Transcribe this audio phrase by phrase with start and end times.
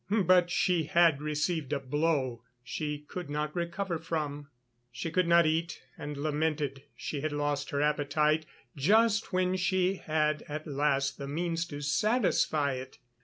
[0.09, 4.47] But she had received a blow she could not recover from.
[4.91, 10.41] She could not eat and lamented she had lost her appetite just when she had
[10.49, 12.97] at last the means to satisfy it.